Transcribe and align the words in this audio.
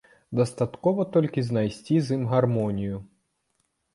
Дастаткова 0.37 1.05
толькі 1.15 1.43
знайсці 1.49 1.99
з 2.07 2.19
ім 2.21 2.25
гармонію. 2.33 2.95